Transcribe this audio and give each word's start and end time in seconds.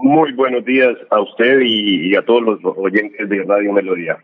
Muy 0.00 0.32
buenos 0.32 0.64
días 0.64 0.96
a 1.10 1.20
usted 1.20 1.58
y, 1.60 2.14
a 2.14 2.22
todos 2.22 2.42
los 2.42 2.60
oyentes 2.76 3.28
de 3.28 3.42
Radio 3.42 3.72
Melodía. 3.72 4.16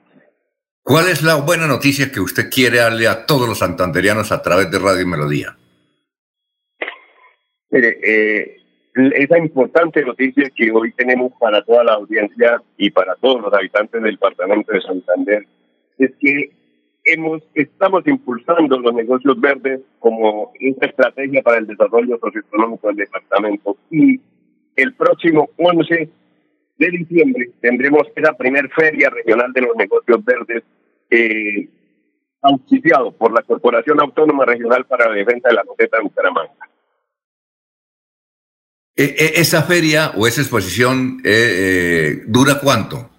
¿Cuál 0.84 1.08
es 1.08 1.22
la 1.24 1.34
buena 1.34 1.66
noticia 1.66 2.12
que 2.12 2.20
usted 2.20 2.48
quiere 2.48 2.78
darle 2.78 3.08
a 3.08 3.26
todos 3.26 3.48
los 3.48 3.58
santanderianos 3.58 4.30
a 4.30 4.40
través 4.40 4.70
de 4.70 4.78
Radio 4.78 5.04
Melodía? 5.04 5.56
Mire, 7.70 7.98
eh, 8.04 8.56
esa 8.94 9.36
importante 9.36 10.04
noticia 10.04 10.48
que 10.54 10.70
hoy 10.70 10.92
tenemos 10.92 11.32
para 11.40 11.64
toda 11.64 11.82
la 11.82 11.94
audiencia 11.94 12.62
y 12.76 12.90
para 12.90 13.16
todos 13.16 13.42
los 13.42 13.52
habitantes 13.52 14.00
del 14.00 14.14
departamento 14.14 14.72
de 14.72 14.80
Santander 14.80 15.44
es 15.98 16.12
que 16.20 16.52
hemos 17.04 17.42
estamos 17.54 18.06
impulsando 18.06 18.78
los 18.78 18.94
negocios 18.94 19.40
verdes 19.40 19.80
como 19.98 20.52
una 20.60 20.86
estrategia 20.86 21.42
para 21.42 21.58
el 21.58 21.66
desarrollo 21.66 22.16
socioeconómico 22.20 22.86
del 22.88 22.96
departamento 22.96 23.76
y 23.90 24.20
el 24.76 24.94
próximo 24.94 25.50
11 25.56 26.08
de 26.78 26.90
diciembre 26.90 27.50
tendremos 27.60 28.02
esa 28.14 28.32
primer 28.32 28.68
feria 28.70 29.10
regional 29.10 29.52
de 29.52 29.60
los 29.60 29.76
negocios 29.76 30.24
verdes 30.24 30.62
eh, 31.10 31.68
auspiciado 32.42 33.12
por 33.12 33.32
la 33.32 33.42
Corporación 33.42 34.00
Autónoma 34.00 34.44
Regional 34.44 34.84
para 34.86 35.08
la 35.08 35.14
Defensa 35.14 35.48
de 35.48 35.54
la 35.54 35.64
Coseta 35.64 35.96
de 35.96 36.02
Bucaramanga. 36.02 36.52
E, 38.96 39.04
e, 39.04 39.40
¿Esa 39.40 39.62
feria 39.62 40.12
o 40.16 40.26
esa 40.26 40.40
exposición 40.42 41.20
eh, 41.24 41.30
eh, 41.32 42.22
dura 42.26 42.60
cuánto? 42.60 43.10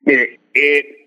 Mire, 0.00 0.40
eh, 0.52 0.97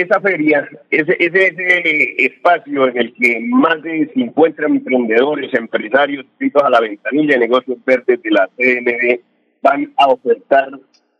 esa 0.00 0.20
feria, 0.20 0.68
ese, 0.90 1.16
ese, 1.18 2.24
espacio 2.24 2.88
en 2.88 2.98
el 2.98 3.14
que 3.14 3.40
más 3.48 3.82
de 3.82 4.10
50 4.14 4.66
emprendedores, 4.66 5.52
empresarios 5.54 6.24
inscritos 6.24 6.62
a 6.62 6.70
la 6.70 6.80
ventanilla 6.80 7.34
de 7.34 7.40
negocios 7.40 7.78
verdes 7.84 8.22
de 8.22 8.30
la 8.30 8.48
CND 8.56 9.20
van 9.62 9.92
a 9.96 10.08
ofertar 10.08 10.70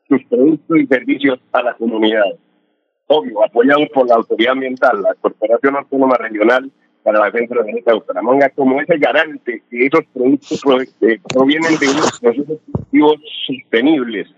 sus 0.09 0.25
productos 0.25 0.79
y 0.79 0.87
servicios 0.87 1.39
a 1.53 1.63
la 1.63 1.75
comunidad. 1.75 2.25
Obvio, 3.09 3.45
apoyados 3.45 3.89
por 3.93 4.07
la 4.07 4.17
autoridad 4.17 4.53
ambiental, 4.53 5.03
la 5.03 5.15
Corporación 5.15 5.77
Autónoma 5.77 6.17
Regional 6.17 6.71
para 7.03 7.21
la 7.21 7.27
Defensa 7.27 7.55
de 7.55 7.83
la 7.85 7.95
Bucaramanga 7.95 8.51
como 8.51 8.81
ese 8.81 8.99
garante 8.99 9.63
que 9.71 9.87
esos 9.87 10.05
productos 10.13 10.63
eh, 11.01 11.19
provienen 11.33 11.79
de 11.79 11.89
unos 11.89 12.21
procesos 12.21 12.59
productivos 12.71 13.17
sostenibles, 13.47 14.29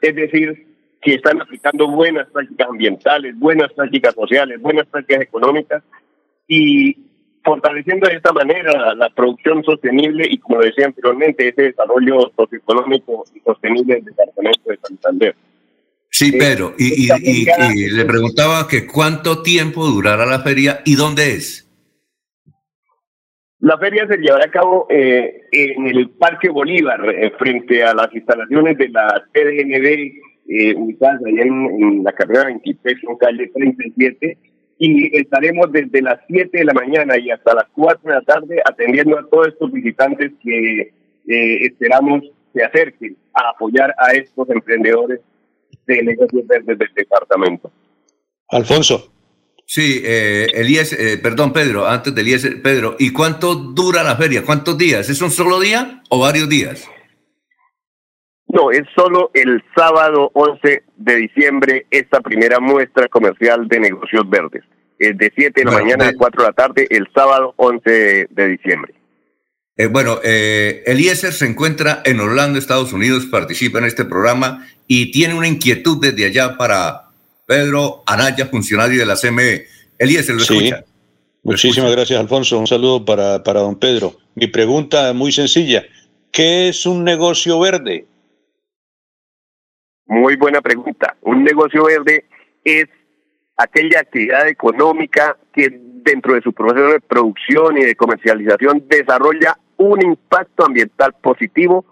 es 0.00 0.14
decir, 0.14 0.69
que 1.00 1.14
están 1.14 1.40
aplicando 1.40 1.88
buenas 1.88 2.28
prácticas 2.30 2.68
ambientales, 2.68 3.38
buenas 3.38 3.72
prácticas 3.72 4.14
sociales, 4.14 4.60
buenas 4.60 4.86
prácticas 4.86 5.22
económicas 5.22 5.82
y 6.46 6.96
fortaleciendo 7.42 8.08
de 8.08 8.16
esta 8.16 8.32
manera 8.32 8.94
la 8.94 9.08
producción 9.10 9.64
sostenible 9.64 10.26
y, 10.28 10.38
como 10.38 10.60
decía 10.60 10.86
anteriormente, 10.86 11.48
ese 11.48 11.62
desarrollo 11.62 12.30
socioeconómico 12.36 13.24
y 13.34 13.40
sostenible 13.40 13.94
del 13.94 14.04
departamento 14.04 14.70
de 14.70 14.78
Santander. 14.82 15.36
Sí, 16.10 16.32
pero, 16.32 16.74
y, 16.76 17.08
y, 17.22 17.90
le 17.90 18.04
preguntaba 18.04 18.66
que 18.68 18.86
cuánto 18.86 19.42
tiempo 19.42 19.86
durará 19.86 20.26
la 20.26 20.40
feria 20.40 20.80
y 20.84 20.96
dónde 20.96 21.34
es. 21.34 21.66
La 23.60 23.78
feria 23.78 24.06
se 24.08 24.16
llevará 24.16 24.46
a 24.46 24.50
cabo 24.50 24.86
eh, 24.90 25.42
en 25.52 25.86
el 25.86 26.10
Parque 26.10 26.48
Bolívar, 26.48 27.08
eh, 27.10 27.30
frente 27.38 27.84
a 27.84 27.94
las 27.94 28.12
instalaciones 28.12 28.76
de 28.76 28.88
la 28.88 29.22
CDNB, 29.32 30.29
eh, 30.50 30.74
ubicadas 30.74 31.20
allá 31.24 31.42
en, 31.42 32.02
la 32.02 32.12
carrera 32.12 32.46
23, 32.46 32.98
en 33.08 33.16
calle 33.16 33.50
37, 33.54 34.38
y 34.78 35.16
estaremos 35.16 35.70
desde 35.72 36.02
las 36.02 36.18
7 36.26 36.58
de 36.58 36.64
la 36.64 36.72
mañana 36.72 37.18
y 37.18 37.30
hasta 37.30 37.54
las 37.54 37.66
4 37.72 38.00
de 38.02 38.14
la 38.14 38.22
tarde 38.22 38.60
atendiendo 38.64 39.18
a 39.18 39.28
todos 39.28 39.48
estos 39.48 39.70
visitantes 39.72 40.32
que 40.42 40.92
esperamos 41.26 42.22
se 42.52 42.64
acerquen 42.64 43.16
a 43.34 43.50
apoyar 43.50 43.94
a 43.98 44.12
estos 44.12 44.48
emprendedores 44.50 45.20
de 45.86 46.02
negocios 46.02 46.46
verdes 46.46 46.78
del 46.78 46.88
departamento. 46.94 47.70
Alfonso. 48.48 49.12
Sí, 49.66 50.02
eh, 50.04 50.48
Elías, 50.54 50.92
eh, 50.92 51.18
perdón, 51.22 51.52
Pedro, 51.52 51.86
antes 51.86 52.12
de 52.12 52.22
Elías, 52.22 52.44
Pedro, 52.62 52.96
¿y 52.98 53.12
cuánto 53.12 53.54
dura 53.54 54.02
la 54.02 54.16
feria? 54.16 54.44
¿Cuántos 54.44 54.76
días? 54.76 55.08
¿Es 55.08 55.22
un 55.22 55.30
solo 55.30 55.60
día 55.60 56.02
o 56.08 56.18
varios 56.18 56.48
días? 56.48 56.88
No, 58.52 58.70
es 58.70 58.82
solo 58.96 59.30
el 59.34 59.62
sábado 59.76 60.30
11 60.34 60.82
de 60.96 61.16
diciembre 61.16 61.86
esta 61.90 62.20
primera 62.20 62.58
muestra 62.58 63.06
comercial 63.08 63.68
de 63.68 63.80
negocios 63.80 64.28
verdes. 64.28 64.64
Es 64.98 65.16
de 65.16 65.32
7 65.34 65.60
de 65.60 65.64
la 65.64 65.72
mañana 65.72 66.08
a 66.08 66.12
4 66.14 66.42
de 66.42 66.48
la 66.48 66.52
tarde, 66.52 66.86
el 66.90 67.08
sábado 67.14 67.54
11 67.56 68.28
de, 68.28 68.48
diciembre. 68.48 68.94
Eh, 69.76 69.86
bueno, 69.86 70.18
eh, 70.24 70.82
Eliezer 70.86 71.32
se 71.32 71.46
encuentra 71.46 72.02
en 72.04 72.20
Orlando, 72.20 72.58
Estados 72.58 72.92
Unidos, 72.92 73.26
participa 73.26 73.78
en 73.78 73.84
este 73.84 74.04
programa 74.04 74.66
y 74.86 75.12
tiene 75.12 75.34
una 75.34 75.48
inquietud 75.48 75.98
desde 76.00 76.26
allá 76.26 76.56
para 76.56 77.08
Pedro 77.46 78.02
Anaya, 78.06 78.46
funcionario 78.46 78.98
de 78.98 79.06
la 79.06 79.16
CME. 79.16 79.66
Elías, 79.98 80.28
lo 80.28 80.38
escucha. 80.38 80.84
Muchísimas 81.42 81.92
gracias, 81.92 82.18
Alfonso. 82.18 82.58
Un 82.58 82.66
saludo 82.66 83.04
para, 83.04 83.42
para 83.42 83.60
don 83.60 83.78
Pedro. 83.78 84.18
Mi 84.34 84.48
pregunta 84.48 85.10
es 85.10 85.14
muy 85.14 85.32
sencilla. 85.32 85.84
¿Qué 86.32 86.68
es 86.68 86.84
un 86.84 87.04
negocio 87.04 87.58
verde? 87.58 88.06
Muy 90.10 90.34
buena 90.34 90.60
pregunta. 90.60 91.16
Un 91.22 91.44
negocio 91.44 91.84
verde 91.84 92.24
es 92.64 92.86
aquella 93.56 94.00
actividad 94.00 94.48
económica 94.48 95.36
que 95.52 95.68
dentro 95.70 96.34
de 96.34 96.40
su 96.40 96.52
proceso 96.52 96.88
de 96.88 97.00
producción 97.00 97.78
y 97.78 97.84
de 97.84 97.94
comercialización 97.94 98.88
desarrolla 98.88 99.56
un 99.76 100.02
impacto 100.02 100.66
ambiental 100.66 101.14
positivo, 101.22 101.84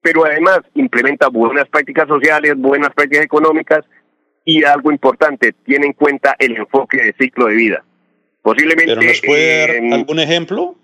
pero 0.00 0.24
además 0.24 0.60
implementa 0.76 1.28
buenas 1.28 1.68
prácticas 1.68 2.08
sociales, 2.08 2.54
buenas 2.56 2.88
prácticas 2.94 3.26
económicas 3.26 3.84
y 4.46 4.64
algo 4.64 4.90
importante, 4.90 5.52
tiene 5.52 5.88
en 5.88 5.92
cuenta 5.92 6.34
el 6.38 6.56
enfoque 6.56 7.02
de 7.02 7.14
ciclo 7.20 7.48
de 7.48 7.54
vida. 7.54 7.84
Posiblemente. 8.40 8.94
¿Pero 8.94 9.02
nos 9.02 9.20
puede 9.20 9.58
dar 9.58 9.70
eh, 9.76 9.92
algún 9.92 10.20
ejemplo? 10.20 10.74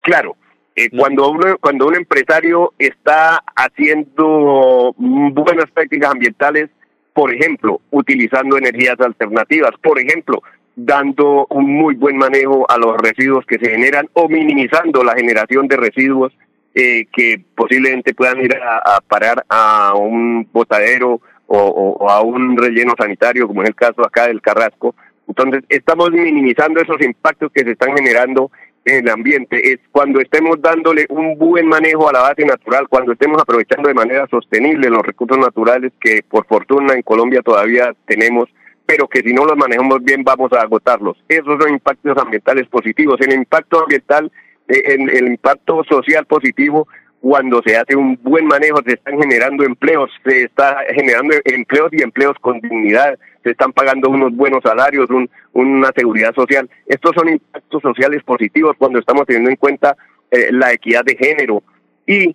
Claro. 0.00 0.34
Eh, 0.76 0.90
cuando, 0.90 1.30
uno, 1.30 1.56
cuando 1.58 1.86
un 1.86 1.94
empresario 1.94 2.74
está 2.78 3.44
haciendo 3.54 4.73
buenas 4.96 5.70
prácticas 5.70 6.10
ambientales, 6.10 6.70
por 7.12 7.32
ejemplo, 7.32 7.80
utilizando 7.90 8.56
energías 8.56 9.00
alternativas, 9.00 9.72
por 9.82 10.00
ejemplo, 10.00 10.42
dando 10.76 11.46
un 11.50 11.72
muy 11.72 11.94
buen 11.94 12.16
manejo 12.16 12.68
a 12.68 12.76
los 12.78 12.96
residuos 12.96 13.46
que 13.46 13.58
se 13.58 13.70
generan 13.70 14.08
o 14.14 14.28
minimizando 14.28 15.04
la 15.04 15.14
generación 15.14 15.68
de 15.68 15.76
residuos 15.76 16.32
eh, 16.74 17.06
que 17.12 17.40
posiblemente 17.54 18.14
puedan 18.14 18.40
ir 18.40 18.56
a, 18.56 19.00
parar 19.06 19.44
a 19.48 19.94
un 19.94 20.48
botadero 20.52 21.20
o, 21.46 22.10
a 22.10 22.20
un 22.22 22.56
relleno 22.56 22.94
sanitario, 22.98 23.46
como 23.46 23.60
en 23.60 23.68
el 23.68 23.74
caso 23.76 24.04
acá 24.04 24.26
del 24.26 24.40
Carrasco. 24.42 24.96
Entonces, 25.28 25.62
estamos 25.68 26.10
minimizando 26.10 26.80
esos 26.80 27.00
impactos 27.00 27.52
que 27.52 27.62
se 27.62 27.72
están 27.72 27.96
generando 27.96 28.50
en 28.50 28.73
el 28.84 29.08
ambiente. 29.08 29.72
Es 29.72 29.80
cuando 29.90 30.20
estemos 30.20 30.60
dándole 30.60 31.06
un 31.08 31.38
buen 31.38 31.66
manejo 31.66 32.08
a 32.08 32.12
la 32.12 32.20
base 32.20 32.44
natural, 32.44 32.88
cuando 32.88 33.12
estemos 33.12 33.40
aprovechando 33.40 33.88
de 33.88 33.94
manera 33.94 34.26
sostenible 34.28 34.90
los 34.90 35.02
recursos 35.02 35.38
naturales 35.38 35.92
que 36.00 36.22
por 36.28 36.46
fortuna 36.46 36.94
en 36.94 37.02
Colombia 37.02 37.42
todavía 37.42 37.94
tenemos, 38.06 38.48
pero 38.86 39.08
que 39.08 39.20
si 39.20 39.32
no 39.32 39.44
los 39.44 39.56
manejamos 39.56 40.02
bien 40.02 40.22
vamos 40.22 40.52
a 40.52 40.60
agotarlos. 40.60 41.16
Esos 41.28 41.60
son 41.60 41.72
impactos 41.72 42.16
ambientales 42.18 42.68
positivos. 42.68 43.20
El 43.20 43.32
impacto 43.32 43.82
ambiental, 43.82 44.30
eh, 44.68 44.94
en 44.94 45.08
el 45.08 45.28
impacto 45.28 45.82
social 45.84 46.26
positivo 46.26 46.86
cuando 47.24 47.62
se 47.64 47.74
hace 47.74 47.96
un 47.96 48.18
buen 48.22 48.44
manejo, 48.44 48.82
se 48.84 48.92
están 48.92 49.18
generando 49.18 49.64
empleos, 49.64 50.10
se 50.26 50.42
está 50.42 50.76
generando 50.94 51.34
empleos 51.46 51.88
y 51.92 52.02
empleos 52.02 52.36
con 52.38 52.60
dignidad, 52.60 53.18
se 53.44 53.50
están 53.50 53.72
pagando 53.72 54.08
unos 54.08 54.34
buenos 54.34 54.62
salarios, 54.64 55.08
una 55.52 55.92
seguridad 55.94 56.34
social. 56.34 56.68
Estos 56.86 57.12
son 57.14 57.28
impactos 57.28 57.82
sociales 57.82 58.24
positivos 58.24 58.74
cuando 58.78 58.98
estamos 58.98 59.26
teniendo 59.26 59.50
en 59.50 59.56
cuenta 59.56 59.96
eh, 60.30 60.48
la 60.50 60.72
equidad 60.72 61.04
de 61.04 61.16
género 61.16 61.62
y 62.06 62.34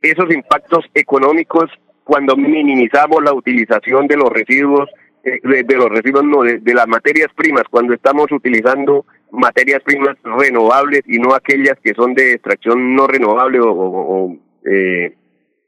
esos 0.00 0.32
impactos 0.32 0.86
económicos 0.94 1.70
cuando 2.02 2.34
minimizamos 2.36 3.22
la 3.22 3.34
utilización 3.34 4.06
de 4.06 4.16
los 4.16 4.30
residuos, 4.30 4.88
eh, 5.22 5.38
de, 5.42 5.76
los 5.76 5.90
residuos 5.90 6.24
no, 6.24 6.42
de 6.42 6.74
las 6.74 6.88
materias 6.88 7.28
primas, 7.36 7.64
cuando 7.70 7.92
estamos 7.92 8.32
utilizando 8.32 9.04
materias 9.30 9.82
primas 9.82 10.16
renovables 10.22 11.02
y 11.06 11.18
no 11.18 11.34
aquellas 11.34 11.78
que 11.82 11.92
son 11.92 12.14
de 12.14 12.32
extracción 12.32 12.94
no 12.94 13.06
renovable 13.06 13.60
o, 13.60 14.34
eh, 14.64 15.14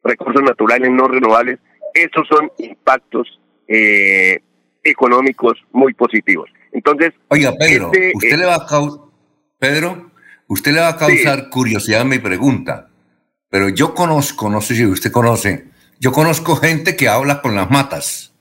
recursos 0.03 0.43
naturales 0.43 0.91
no 0.91 1.09
renovables, 1.09 1.59
esos 1.93 2.27
son 2.27 2.51
impactos 2.59 3.39
eh, 3.69 4.41
económicos 4.85 5.59
muy 5.73 5.95
positivos. 5.95 6.51
Entonces, 6.73 7.13
oiga 7.29 7.53
Pedro, 7.57 7.91
este, 7.93 8.13
usted 8.15 8.39
le 8.39 8.47
va 8.47 8.55
a 8.55 8.67
Pedro, 9.59 10.11
usted 10.47 10.73
le 10.73 10.81
va 10.81 10.89
a 10.89 10.97
causar 10.97 11.51
curiosidad 11.51 12.03
a 12.03 12.05
mi 12.05 12.19
pregunta, 12.19 12.89
pero 13.49 13.69
yo 13.69 13.95
conozco, 13.95 14.49
no 14.49 14.61
sé 14.61 14.77
si 14.77 14.87
usted 14.87 15.11
conoce, 15.11 15.67
yo 15.99 16.13
conozco 16.13 16.57
gente 16.57 16.97
que 16.97 17.09
habla 17.09 17.43
con 17.43 17.55
las 17.55 17.71
matas, 17.71 18.33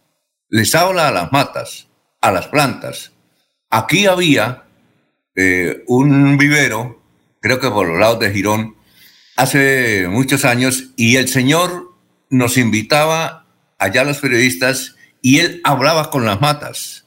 les 0.50 0.74
habla 0.76 1.08
a 1.08 1.12
las 1.12 1.32
matas, 1.32 1.90
a 2.22 2.32
las 2.32 2.48
plantas. 2.48 3.12
Aquí 3.70 4.06
había 4.06 4.64
eh, 5.36 5.84
un 5.88 6.38
vivero, 6.38 7.02
creo 7.42 7.60
que 7.60 7.70
por 7.70 7.88
los 7.88 8.00
lados 8.00 8.20
de 8.20 8.32
Girón, 8.32 8.76
hace 9.36 10.08
muchos 10.08 10.46
años 10.46 10.92
y 10.96 11.16
el 11.16 11.28
señor 11.28 11.94
nos 12.30 12.58
invitaba 12.58 13.46
allá 13.78 14.02
a 14.02 14.06
los 14.06 14.20
periodistas 14.20 14.96
y 15.22 15.40
él 15.40 15.62
hablaba 15.64 16.10
con 16.10 16.26
las 16.26 16.42
matas. 16.42 17.06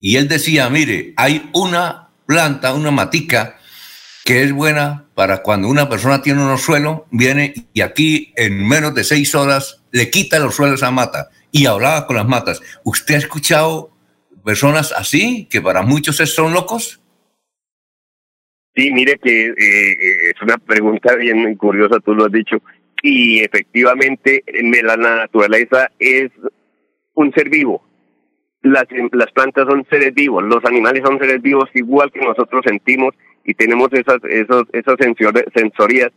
Y 0.00 0.16
él 0.16 0.28
decía, 0.28 0.68
mire, 0.68 1.14
hay 1.16 1.50
una 1.52 2.10
planta, 2.26 2.74
una 2.74 2.90
matica 2.90 3.56
que 4.24 4.42
es 4.42 4.52
buena 4.52 5.04
para 5.14 5.42
cuando 5.42 5.68
una 5.68 5.88
persona 5.88 6.20
tiene 6.20 6.42
unos 6.42 6.62
suelos, 6.62 7.02
viene 7.10 7.54
y 7.72 7.80
aquí 7.80 8.32
en 8.36 8.66
menos 8.66 8.94
de 8.94 9.04
seis 9.04 9.34
horas 9.34 9.82
le 9.92 10.10
quita 10.10 10.38
los 10.38 10.56
suelos 10.56 10.82
a 10.82 10.90
mata 10.90 11.30
y 11.52 11.66
hablaba 11.66 12.06
con 12.06 12.16
las 12.16 12.26
matas. 12.26 12.60
¿Usted 12.84 13.14
ha 13.14 13.18
escuchado 13.18 13.96
personas 14.44 14.92
así, 14.92 15.46
que 15.50 15.60
para 15.62 15.82
muchos 15.82 16.16
son 16.16 16.52
locos? 16.52 17.00
Sí, 18.74 18.90
mire 18.90 19.18
que 19.22 19.46
eh, 19.46 20.30
es 20.30 20.42
una 20.42 20.58
pregunta 20.58 21.14
bien 21.14 21.54
curiosa, 21.54 21.98
tú 22.00 22.14
lo 22.14 22.26
has 22.26 22.32
dicho, 22.32 22.60
y 23.02 23.40
efectivamente 23.40 24.44
la 24.82 24.96
naturaleza 24.96 25.90
es 25.98 26.30
un 27.16 27.32
ser 27.32 27.50
vivo. 27.50 27.82
Las, 28.62 28.86
las 29.12 29.30
plantas 29.32 29.66
son 29.68 29.84
seres 29.90 30.14
vivos, 30.14 30.42
los 30.44 30.64
animales 30.64 31.02
son 31.04 31.18
seres 31.18 31.42
vivos 31.42 31.68
igual 31.74 32.10
que 32.10 32.20
nosotros 32.20 32.62
sentimos 32.64 33.14
y 33.44 33.54
tenemos 33.54 33.88
esas, 33.92 34.18
esos, 34.24 34.64
esas 34.72 34.96
sensorías 35.54 36.12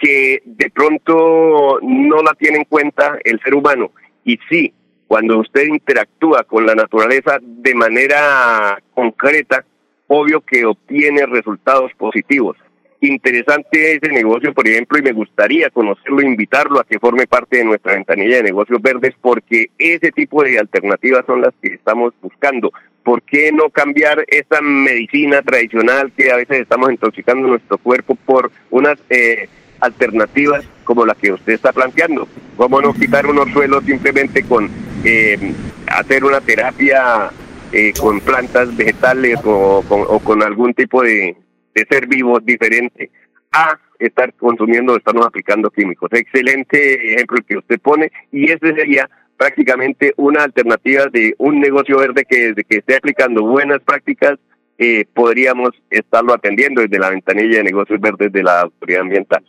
que 0.00 0.42
de 0.44 0.70
pronto 0.70 1.78
no 1.82 2.22
la 2.22 2.34
tiene 2.34 2.58
en 2.58 2.64
cuenta 2.64 3.18
el 3.24 3.40
ser 3.40 3.54
humano. 3.54 3.92
Y 4.24 4.38
sí, 4.48 4.74
cuando 5.06 5.38
usted 5.38 5.66
interactúa 5.66 6.44
con 6.44 6.66
la 6.66 6.74
naturaleza 6.74 7.38
de 7.40 7.74
manera 7.74 8.78
concreta, 8.92 9.64
obvio 10.08 10.40
que 10.40 10.66
obtiene 10.66 11.26
resultados 11.26 11.92
positivos. 11.96 12.56
Interesante 13.00 13.94
ese 13.94 14.08
negocio, 14.08 14.54
por 14.54 14.66
ejemplo, 14.66 14.98
y 14.98 15.02
me 15.02 15.12
gustaría 15.12 15.70
conocerlo, 15.70 16.22
invitarlo 16.22 16.80
a 16.80 16.84
que 16.84 16.98
forme 16.98 17.26
parte 17.26 17.58
de 17.58 17.64
nuestra 17.64 17.94
ventanilla 17.94 18.36
de 18.36 18.44
negocios 18.44 18.80
verdes, 18.80 19.14
porque 19.20 19.70
ese 19.78 20.12
tipo 20.12 20.42
de 20.42 20.58
alternativas 20.58 21.24
son 21.26 21.42
las 21.42 21.52
que 21.60 21.74
estamos 21.74 22.14
buscando. 22.22 22.72
¿por 23.06 23.22
qué 23.22 23.52
no 23.52 23.70
cambiar 23.70 24.24
esa 24.26 24.60
medicina 24.60 25.40
tradicional 25.40 26.10
que 26.16 26.32
a 26.32 26.36
veces 26.36 26.62
estamos 26.62 26.90
intoxicando 26.90 27.46
nuestro 27.46 27.78
cuerpo 27.78 28.16
por 28.16 28.50
unas 28.68 28.98
eh, 29.10 29.48
alternativas 29.78 30.64
como 30.82 31.06
la 31.06 31.14
que 31.14 31.30
usted 31.30 31.52
está 31.52 31.72
planteando? 31.72 32.26
¿Cómo 32.56 32.80
no 32.82 32.92
quitar 32.92 33.28
unos 33.28 33.48
suelos 33.52 33.84
simplemente 33.84 34.42
con 34.42 34.68
eh, 35.04 35.38
hacer 35.86 36.24
una 36.24 36.40
terapia 36.40 37.30
eh, 37.70 37.92
con 37.96 38.20
plantas 38.20 38.76
vegetales 38.76 39.38
o 39.44 39.84
con, 40.24 40.42
algún 40.42 40.74
tipo 40.74 41.04
de, 41.04 41.36
de 41.76 41.86
ser 41.88 42.06
vivo 42.06 42.40
diferente 42.40 43.10
a 43.52 43.78
estar 43.98 44.32
consumiendo 44.34 44.94
o 44.94 44.96
estarnos 44.96 45.26
aplicando 45.26 45.70
químicos? 45.70 46.10
Excelente 46.12 47.12
ejemplo 47.12 47.38
que 47.46 47.58
usted 47.58 47.78
pone 47.80 48.10
y 48.32 48.50
ese 48.50 48.74
sería 48.74 49.08
prácticamente 49.36 50.14
una 50.16 50.44
alternativa 50.44 51.06
de 51.12 51.34
un 51.38 51.60
negocio 51.60 51.98
verde 51.98 52.24
que 52.28 52.48
desde 52.48 52.64
que 52.64 52.78
esté 52.78 52.96
aplicando 52.96 53.42
buenas 53.42 53.80
prácticas 53.82 54.38
eh, 54.78 55.04
podríamos 55.12 55.70
estarlo 55.90 56.34
atendiendo 56.34 56.80
desde 56.80 56.98
la 56.98 57.10
ventanilla 57.10 57.58
de 57.58 57.64
negocios 57.64 58.00
verdes 58.00 58.32
de 58.32 58.42
la 58.42 58.62
autoridad 58.62 59.02
ambiental. 59.02 59.44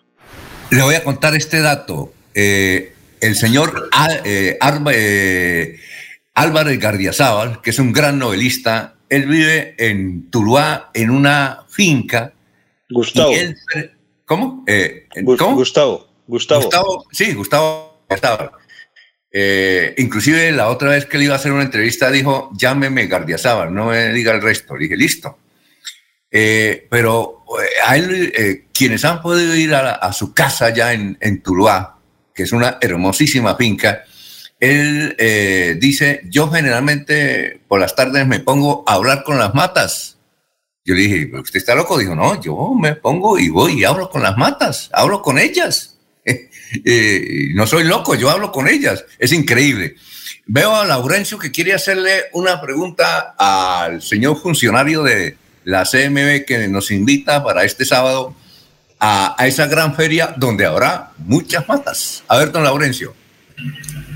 Le 0.71 0.83
voy 0.83 0.95
a 0.95 1.03
contar 1.03 1.35
este 1.35 1.62
dato. 1.62 2.12
Eh, 2.33 2.94
el 3.21 3.35
señor 3.35 3.89
eh, 4.25 4.57
Álvaro 6.33 6.69
Gardiazabal, 6.77 7.62
que 7.62 7.71
es 7.71 7.79
un 7.79 7.94
gran 7.94 8.19
novelista, 8.19 8.97
él 9.09 9.25
vive 9.25 9.75
en 9.77 10.30
Tuluá, 10.30 10.92
en 10.94 11.09
una 11.09 11.65
finca. 11.69 12.33
Gustavo. 12.89 13.31
¿Cómo? 14.25 14.65
¿cómo? 15.38 15.56
Gustavo. 15.56 16.07
Gustavo. 16.27 16.62
Gustavo. 16.62 17.06
Sí, 17.12 17.33
Gustavo. 17.33 18.04
Gustavo. 18.09 18.51
Eh, 19.31 19.94
inclusive 19.98 20.51
la 20.51 20.69
otra 20.69 20.89
vez 20.89 21.06
que 21.06 21.18
le 21.18 21.25
iba 21.25 21.33
a 21.33 21.38
hacer 21.38 21.51
una 21.51 21.63
entrevista 21.63 22.09
dijo, 22.09 22.50
llámeme 22.57 23.07
Gardiazabal, 23.07 23.74
no 23.74 23.88
me 23.88 24.12
diga 24.13 24.33
el 24.33 24.42
resto. 24.42 24.75
Le 24.75 24.83
dije, 24.83 24.98
listo. 24.98 25.38
Eh, 26.31 26.88
pero 26.89 27.44
eh, 27.62 27.68
a 27.86 27.98
él, 27.98 28.65
quienes 28.74 29.06
han 29.06 29.21
podido 29.21 29.56
ir 29.56 29.74
a, 29.74 30.12
su 30.13 30.33
casa 30.33 30.74
ya 30.74 30.94
en, 30.94 31.18
en, 31.21 31.42
Tuluá, 31.42 32.00
que 32.33 32.44
es 32.44 32.51
una 32.51 32.77
hermosísima 32.81 33.56
finca, 33.56 34.03
él 34.59 35.15
dice, 35.80 36.21
yo 36.30 36.50
generalmente 36.50 37.62
por 37.68 37.80
las 37.80 37.95
tardes 37.95 38.25
me 38.25 38.39
pongo 38.39 38.83
a 38.88 38.94
hablar 38.94 39.24
con 39.24 39.38
las 39.38 39.54
matas. 39.54 40.18
Yo 40.88 40.95
le 40.95 41.01
dije, 41.01 41.30
¿usted 41.38 41.57
está 41.57 41.75
loco? 41.75 41.98
Dijo, 41.98 42.15
no, 42.15 42.42
yo 42.42 42.74
me 42.74 42.95
pongo 42.95 43.38
y 43.38 43.50
voy 43.50 43.81
y 43.81 43.83
hablo 43.83 44.09
con 44.09 44.24
las 44.24 44.38
matas, 44.38 44.89
hablo 44.94 45.21
con 45.21 45.38
ellas. 45.38 45.95
Eh, 46.83 47.51
no 47.56 47.65
soy 47.65 47.86
loco, 47.86 48.13
yo 48.13 48.30
hablo 48.30 48.51
con 48.51 48.68
ellas, 48.68 49.06
es 49.19 49.31
increíble. 49.31 49.95
Veo 50.45 50.75
a 50.75 50.86
Laurencio 50.86 51.38
que 51.38 51.50
quiere 51.50 51.74
hacerle 51.74 52.25
una 52.33 52.60
pregunta 52.60 53.36
al 53.38 54.01
señor 54.01 54.42
funcionario 54.42 55.01
de 55.01 55.38
la 55.63 55.83
CMB 55.83 56.45
que 56.45 56.68
nos 56.69 56.92
invita 56.92 57.42
para 57.42 57.63
este 57.63 57.86
sábado 57.86 58.36
a, 59.00 59.36
esa 59.48 59.68
gran 59.68 59.95
feria 59.95 60.33
donde 60.38 60.65
habrá 60.65 61.12
muchas 61.18 61.68
matas. 61.68 62.24
A 62.27 62.38
ver, 62.38 62.51
don 62.51 62.63
Laurencio. 62.63 63.13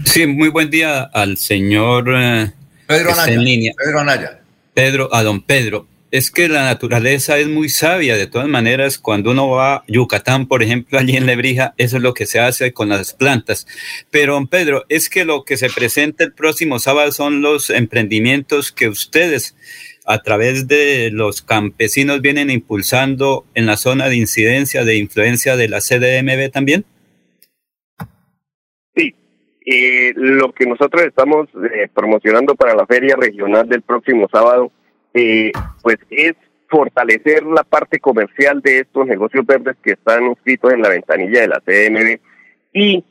Sí, 0.06 0.27
muy 0.27 0.50
buen 0.50 0.69
día 0.69 1.03
al 1.03 1.38
señor 1.38 2.06
eh, 2.13 2.51
Pedro, 2.88 3.13
Anaya, 3.13 3.71
Pedro 3.77 4.00
Anaya. 4.00 4.39
Pedro, 4.74 5.13
a 5.13 5.24
don 5.24 5.42
Pedro 5.42 5.88
es 6.12 6.30
que 6.30 6.50
la 6.50 6.65
naturaleza 6.65 7.39
es 7.39 7.48
muy 7.48 7.69
sabia. 7.69 8.18
De 8.18 8.27
todas 8.27 8.48
maneras, 8.48 8.98
cuando 8.98 9.31
uno 9.31 9.50
va 9.50 9.75
a 9.75 9.83
Yucatán, 9.88 10.45
por 10.48 10.62
ejemplo, 10.62 11.00
allí 11.00 11.15
en 11.15 11.25
Lebrija, 11.25 11.74
eso 11.77 11.98
es 11.98 12.03
lo 12.03 12.13
que 12.13 12.25
se 12.25 12.39
hace 12.39 12.74
con 12.74 12.89
las 12.89 13.13
plantas. 13.13 13.65
Pero, 14.12 14.33
don 14.33 14.48
Pedro, 14.48 14.86
es 14.89 15.09
que 15.09 15.24
lo 15.24 15.45
que 15.45 15.57
se 15.57 15.69
presenta 15.69 16.25
el 16.25 16.33
próximo 16.33 16.80
sábado 16.80 17.12
son 17.13 17.42
los 17.42 17.69
emprendimientos 17.69 18.74
que 18.74 18.89
ustedes, 18.89 19.56
a 20.06 20.21
través 20.21 20.68
de 20.68 21.09
los 21.13 21.42
campesinos, 21.42 22.21
vienen 22.21 22.50
impulsando 22.50 23.45
en 23.56 23.65
la 23.65 23.77
zona 23.77 24.09
de 24.09 24.18
incidencia, 24.18 24.83
de 24.83 24.97
influencia 24.97 25.56
de 25.56 25.69
la 25.69 25.80
CDMB 25.80 26.51
también. 26.51 26.86
Eh, 29.63 30.13
lo 30.15 30.51
que 30.53 30.65
nosotros 30.65 31.03
estamos 31.03 31.47
eh, 31.71 31.87
promocionando 31.93 32.55
para 32.55 32.73
la 32.73 32.87
feria 32.87 33.15
regional 33.15 33.69
del 33.69 33.83
próximo 33.83 34.27
sábado 34.31 34.71
eh, 35.13 35.51
pues 35.83 35.97
es 36.09 36.33
fortalecer 36.67 37.43
la 37.43 37.63
parte 37.63 37.99
comercial 37.99 38.61
de 38.61 38.79
estos 38.79 39.05
negocios 39.05 39.45
verdes 39.45 39.75
que 39.83 39.91
están 39.91 40.25
inscritos 40.25 40.73
en 40.73 40.81
la 40.81 40.89
ventanilla 40.89 41.41
de 41.41 41.47
la 41.47 41.59
CMB 41.59 42.19
y 42.73 43.03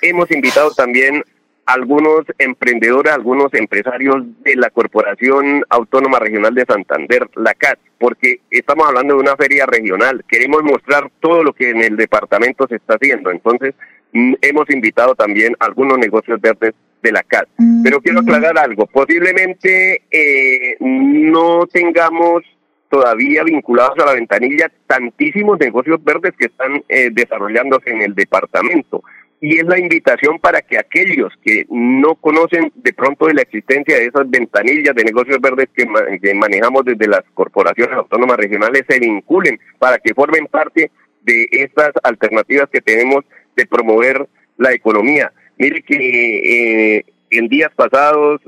hemos 0.00 0.30
invitado 0.30 0.70
también 0.70 1.22
algunos 1.66 2.24
emprendedores, 2.38 3.12
algunos 3.12 3.52
empresarios 3.54 4.24
de 4.42 4.56
la 4.56 4.70
Corporación 4.70 5.64
Autónoma 5.68 6.18
Regional 6.18 6.54
de 6.54 6.64
Santander, 6.64 7.28
la 7.36 7.54
CAT, 7.54 7.78
porque 7.98 8.40
estamos 8.50 8.88
hablando 8.88 9.14
de 9.14 9.20
una 9.20 9.36
feria 9.36 9.66
regional, 9.66 10.24
queremos 10.28 10.62
mostrar 10.62 11.10
todo 11.20 11.44
lo 11.44 11.52
que 11.52 11.70
en 11.70 11.82
el 11.82 11.96
departamento 11.96 12.66
se 12.66 12.76
está 12.76 12.94
haciendo, 12.94 13.30
entonces 13.30 13.74
mm, 14.12 14.34
hemos 14.42 14.68
invitado 14.70 15.14
también 15.14 15.54
a 15.60 15.66
algunos 15.66 15.98
negocios 15.98 16.40
verdes 16.40 16.74
de 17.02 17.12
la 17.12 17.22
CAT. 17.22 17.48
Pero 17.82 18.00
quiero 18.00 18.20
aclarar 18.20 18.58
algo, 18.58 18.86
posiblemente 18.86 20.02
eh, 20.10 20.76
no 20.80 21.66
tengamos 21.66 22.42
todavía 22.90 23.44
vinculados 23.44 23.98
a 24.00 24.06
la 24.06 24.14
ventanilla 24.14 24.70
tantísimos 24.86 25.58
negocios 25.58 26.02
verdes 26.02 26.34
que 26.36 26.46
están 26.46 26.82
eh, 26.88 27.10
desarrollándose 27.12 27.90
en 27.90 28.02
el 28.02 28.14
departamento. 28.14 29.02
Y 29.42 29.58
es 29.58 29.64
la 29.64 29.78
invitación 29.78 30.38
para 30.38 30.60
que 30.60 30.78
aquellos 30.78 31.32
que 31.42 31.64
no 31.70 32.14
conocen 32.16 32.70
de 32.74 32.92
pronto 32.92 33.26
de 33.26 33.34
la 33.34 33.42
existencia 33.42 33.96
de 33.96 34.06
esas 34.06 34.28
ventanillas 34.28 34.94
de 34.94 35.04
negocios 35.04 35.40
verdes 35.40 35.68
que, 35.74 35.86
manejamos 36.34 36.84
desde 36.84 37.08
las 37.08 37.22
corporaciones 37.32 37.96
autónomas 37.96 38.36
regionales 38.36 38.84
se 38.86 38.98
vinculen 38.98 39.58
para 39.78 39.98
que 39.98 40.12
formen 40.12 40.46
parte 40.46 40.90
de 41.22 41.48
estas 41.52 41.92
alternativas 42.02 42.68
que 42.70 42.82
tenemos 42.82 43.24
de 43.56 43.66
promover 43.66 44.28
la 44.58 44.72
economía. 44.72 45.32
Mire 45.56 45.82
que 45.82 46.98
eh, 46.98 47.04
en 47.30 47.48
días 47.48 47.70
pasados, 47.74 48.42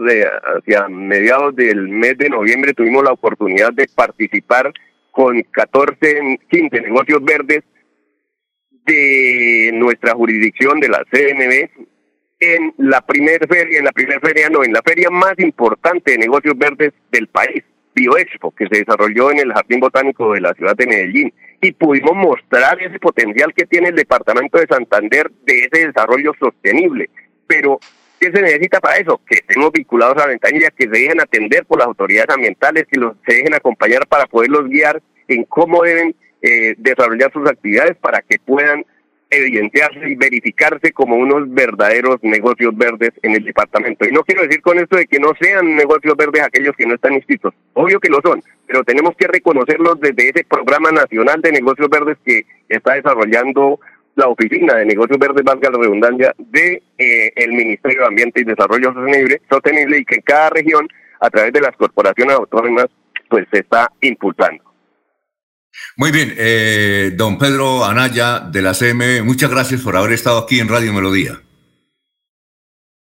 hacia 0.57 0.89
mediados 0.89 1.57
del 1.57 1.89
mes 1.89 2.19
de 2.19 2.29
noviembre, 2.29 2.75
tuvimos 2.75 3.03
la 3.03 3.13
oportunidad 3.13 3.73
de 3.73 3.89
participar 3.95 4.73
con 5.11 5.43
14, 5.43 6.39
15 6.51 6.81
negocios 6.81 7.25
verdes 7.25 7.63
de 8.87 9.71
nuestra 9.75 10.15
jurisdicción 10.15 10.81
de 10.81 10.89
la 10.89 11.05
CNB 11.11 11.71
en 12.43 12.75
la 12.77 13.01
primera 13.01 13.47
feria, 13.47 13.79
en 13.79 13.85
la 13.85 13.93
primera 13.93 14.19
feria 14.21 14.49
no, 14.51 14.65
en 14.65 14.73
la 14.73 14.83
feria 14.83 15.09
más 15.11 15.35
importante 15.39 16.13
de 16.13 16.19
negocios 16.19 16.59
verdes 16.59 16.93
del 17.13 17.29
país, 17.29 17.63
BioExpo, 17.95 18.51
que 18.51 18.67
se 18.67 18.81
desarrolló 18.81 19.31
en 19.31 19.39
el 19.39 19.53
Jardín 19.53 19.79
Botánico 19.79 20.33
de 20.33 20.41
la 20.41 20.53
ciudad 20.55 20.75
de 20.77 20.87
Medellín. 20.87 21.33
Y 21.61 21.71
pudimos 21.71 22.15
mostrar 22.17 22.83
ese 22.83 22.99
potencial 22.99 23.55
que 23.55 23.67
tiene 23.67 23.91
el 23.91 23.95
departamento 23.95 24.59
de 24.59 24.67
Santander 24.67 25.31
de 25.45 25.69
ese 25.71 25.87
desarrollo 25.87 26.33
sostenible. 26.41 27.11
Pero, 27.47 27.79
¿qué 28.19 28.33
se 28.33 28.43
necesita 28.43 28.81
para 28.81 28.97
eso? 28.97 29.21
Que 29.25 29.37
estemos 29.37 29.71
vinculados 29.71 30.17
a 30.17 30.21
la 30.21 30.27
ventanilla, 30.27 30.71
que 30.71 30.85
se 30.85 30.91
dejen 30.91 31.21
atender 31.21 31.65
por 31.65 31.79
las 31.79 31.87
autoridades 31.87 32.35
ambientales, 32.35 32.87
que 32.91 32.99
los, 32.99 33.15
se 33.25 33.35
dejen 33.35 33.55
acompañar 33.55 34.09
para 34.09 34.27
poderlos 34.27 34.69
guiar 34.69 35.01
en 35.29 35.45
cómo 35.45 35.85
deben 35.85 36.17
eh, 36.43 36.75
desarrollar 36.79 37.33
sus 37.33 37.49
actividades 37.49 37.97
para 37.97 38.21
que 38.23 38.39
puedan 38.39 38.85
evidenciarse 39.31 40.11
y 40.11 40.15
verificarse 40.15 40.93
como 40.93 41.17
unos 41.17 41.51
verdaderos 41.53 42.19
negocios 42.23 42.77
verdes 42.77 43.13
en 43.23 43.33
el 43.33 43.45
departamento. 43.45 44.07
Y 44.07 44.13
no 44.13 44.23
quiero 44.25 44.43
decir 44.43 44.61
con 44.61 44.79
esto 44.79 44.97
de 44.97 45.07
que 45.07 45.19
no 45.19 45.33
sean 45.41 45.75
negocios 45.75 46.15
verdes 46.17 46.43
aquellos 46.43 46.77
que 46.77 46.85
no 46.85 46.95
están 46.95 47.15
inscritos, 47.15 47.55
obvio 47.73 47.99
que 47.99 48.11
lo 48.11 48.21
son, 48.23 48.43
pero 48.67 48.85
tenemos 48.85 49.17
que 49.17 49.27
reconocerlos 49.27 50.01
desde 50.01 50.29
ese 50.29 50.45
programa 50.45 50.93
nacional 50.93 51.41
de 51.41 51.53
negocios 51.53 51.89
verdes 51.89 52.19
que 52.25 52.45
está 52.69 52.95
desarrollando 52.95 53.81
la 54.15 54.29
Oficina 54.29 54.75
de 54.75 54.85
Negocios 54.85 55.19
Verdes, 55.19 55.45
valga 55.45 55.71
la 55.71 55.79
redundancia, 55.79 56.35
de 56.39 56.83
eh, 56.99 57.33
el 57.37 57.53
Ministerio 57.53 58.01
de 58.01 58.07
Ambiente 58.07 58.41
y 58.41 58.45
Desarrollo 58.45 58.93
Sostenible, 58.93 59.41
sostenible 59.49 59.99
y 59.99 60.05
que 60.05 60.17
en 60.17 60.23
cada 60.23 60.51
región, 60.51 60.87
a 61.21 61.31
través 61.31 61.53
de 61.53 61.61
las 61.61 61.75
corporaciones 61.77 62.37
autónomas, 62.37 62.87
pues 63.29 63.47
se 63.51 63.61
está 63.61 63.91
impulsando. 64.01 64.72
Muy 65.97 66.11
bien, 66.11 66.35
eh, 66.37 67.13
don 67.15 67.39
Pedro 67.39 67.85
Anaya 67.85 68.41
de 68.41 68.63
la 68.63 68.75
CM, 68.75 69.23
muchas 69.23 69.51
gracias 69.51 69.83
por 69.83 69.97
haber 69.97 70.13
estado 70.13 70.39
aquí 70.39 70.61
en 70.61 70.69
Radio 70.69 70.93
Melodía. 70.93 71.41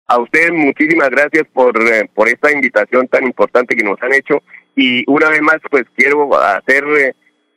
A 0.08 0.20
usted 0.20 0.52
muchísimas 0.54 1.10
gracias 1.10 1.44
por, 1.52 1.76
eh, 1.82 2.10
por 2.14 2.30
esta 2.30 2.52
invitación 2.52 3.08
tan 3.08 3.26
importante 3.26 3.76
que 3.76 3.84
nos 3.84 4.02
han 4.02 4.14
hecho 4.14 4.42
y 4.76 5.04
una 5.08 5.30
vez 5.30 5.42
más 5.42 5.58
pues 5.70 5.84
quiero 5.96 6.34
hacer 6.40 6.86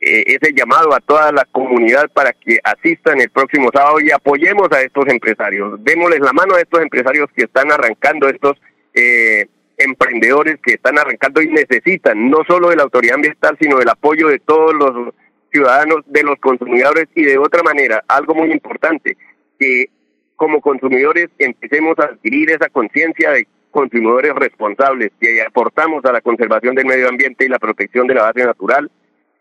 eh, 0.03 0.23
ese 0.25 0.51
llamado 0.53 0.93
a 0.93 0.99
toda 0.99 1.31
la 1.31 1.45
comunidad 1.45 2.09
para 2.11 2.33
que 2.33 2.59
asistan 2.63 3.21
el 3.21 3.29
próximo 3.29 3.69
sábado 3.71 4.01
y 4.01 4.11
apoyemos 4.11 4.67
a 4.71 4.81
estos 4.81 5.07
empresarios, 5.07 5.81
démosles 5.83 6.19
la 6.19 6.33
mano 6.33 6.55
a 6.55 6.59
estos 6.59 6.81
empresarios 6.81 7.29
que 7.35 7.43
están 7.43 7.71
arrancando 7.71 8.27
estos 8.27 8.57
eh, 8.95 9.47
emprendedores 9.83 10.59
que 10.61 10.73
están 10.73 10.97
arrancando 10.97 11.41
y 11.41 11.47
necesitan 11.47 12.29
no 12.29 12.39
solo 12.47 12.69
de 12.69 12.75
la 12.75 12.83
autoridad 12.83 13.15
ambiental, 13.15 13.57
sino 13.59 13.77
del 13.77 13.89
apoyo 13.89 14.27
de 14.27 14.39
todos 14.39 14.73
los 14.73 15.13
ciudadanos, 15.51 16.01
de 16.07 16.23
los 16.23 16.39
consumidores 16.39 17.07
y 17.15 17.23
de 17.23 17.37
otra 17.37 17.61
manera, 17.63 18.03
algo 18.07 18.33
muy 18.33 18.51
importante, 18.51 19.17
que 19.59 19.89
como 20.35 20.61
consumidores 20.61 21.29
empecemos 21.37 21.99
a 21.99 22.05
adquirir 22.05 22.51
esa 22.51 22.69
conciencia 22.69 23.31
de 23.31 23.47
consumidores 23.69 24.33
responsables, 24.35 25.11
que 25.19 25.41
aportamos 25.41 26.03
a 26.05 26.11
la 26.11 26.21
conservación 26.21 26.75
del 26.75 26.85
medio 26.85 27.09
ambiente 27.09 27.45
y 27.45 27.49
la 27.49 27.59
protección 27.59 28.07
de 28.07 28.15
la 28.15 28.23
base 28.23 28.43
natural, 28.43 28.89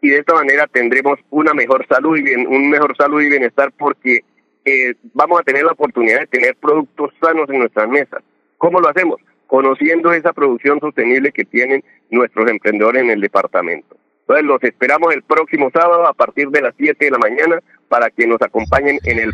y 0.03 0.09
de 0.09 0.19
esta 0.19 0.35
manera 0.35 0.67
tendremos 0.67 1.19
una 1.31 1.53
mejor 1.55 1.87
salud 1.87 2.17
y 2.17 2.23
bien, 2.23 2.47
un 2.47 2.71
mejor 2.71 2.97
salud 2.97 3.21
y 3.21 3.29
bienestar 3.29 3.73
porque 3.79 4.25
eh, 4.65 4.95
vamos 5.15 5.41
a 5.41 5.43
tener 5.43 5.65
la 5.65 5.73
oportunidad 5.73 6.21
de 6.21 6.27
tener 6.27 6.57
productos 6.57 7.13
sanos 7.21 7.49
en 7.51 7.59
nuestras 7.59 7.89
mesas. 7.89 8.23
¿Cómo 8.57 8.81
lo 8.81 8.89
hacemos? 8.89 9.21
Conociendo 9.51 10.13
esa 10.13 10.33
producción 10.33 10.79
sostenible 10.79 11.33
que 11.33 11.45
tienen 11.45 11.83
nuestros 12.09 12.49
emprendedores 12.49 13.03
en 13.03 13.11
el 13.11 13.21
departamento. 13.21 13.97
Entonces 14.21 14.47
los 14.47 14.63
esperamos 14.63 15.13
el 15.13 15.25
próximo 15.25 15.71
sábado 15.75 16.07
a 16.07 16.15
partir 16.15 16.49
de 16.51 16.63
las 16.63 16.73
7 16.79 17.05
de 17.05 17.11
la 17.11 17.19
mañana 17.19 17.59
para 17.89 18.11
que 18.11 18.29
nos 18.29 18.41
acompañen 18.41 19.01
en 19.03 19.19
el 19.19 19.33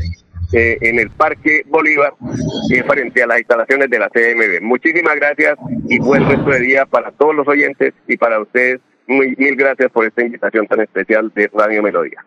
eh, 0.53 0.79
en 0.81 1.01
el 1.01 1.11
Parque 1.11 1.65
Bolívar 1.67 2.15
frente 2.87 3.23
a 3.23 3.27
las 3.27 3.39
instalaciones 3.39 3.91
de 3.91 3.99
la 3.99 4.09
CMB. 4.09 4.63
Muchísimas 4.63 5.17
gracias 5.17 5.59
y 5.89 5.99
buen 5.99 6.27
resto 6.27 6.51
de 6.51 6.61
día 6.61 6.87
para 6.87 7.11
todos 7.11 7.35
los 7.35 7.47
oyentes 7.49 7.93
y 8.07 8.17
para 8.17 8.41
ustedes. 8.41 8.81
Mil 9.09 9.57
gracias 9.57 9.91
por 9.91 10.07
esta 10.07 10.23
invitación 10.23 10.67
tan 10.67 10.81
especial 10.81 11.31
de 11.35 11.51
Radio 11.53 11.83
Melodía. 11.83 12.25